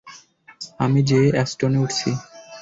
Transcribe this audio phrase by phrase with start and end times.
[0.79, 2.09] আমি যেয়ে এস্টনে উঠছি।